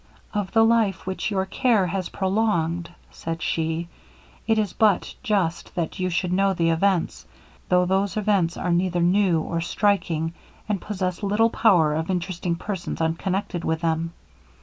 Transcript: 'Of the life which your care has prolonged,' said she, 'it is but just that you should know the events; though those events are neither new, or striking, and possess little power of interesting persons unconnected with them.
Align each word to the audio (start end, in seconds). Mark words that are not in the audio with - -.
'Of 0.33 0.53
the 0.53 0.65
life 0.65 1.05
which 1.05 1.29
your 1.29 1.45
care 1.45 1.85
has 1.85 2.09
prolonged,' 2.09 2.89
said 3.11 3.39
she, 3.43 3.87
'it 4.47 4.57
is 4.57 4.73
but 4.73 5.13
just 5.21 5.75
that 5.75 5.99
you 5.99 6.09
should 6.09 6.33
know 6.33 6.53
the 6.55 6.71
events; 6.71 7.27
though 7.69 7.85
those 7.85 8.17
events 8.17 8.57
are 8.57 8.71
neither 8.71 8.99
new, 9.01 9.41
or 9.41 9.61
striking, 9.61 10.33
and 10.67 10.81
possess 10.81 11.21
little 11.21 11.51
power 11.51 11.93
of 11.93 12.09
interesting 12.09 12.55
persons 12.55 12.99
unconnected 12.99 13.63
with 13.63 13.81
them. 13.81 14.13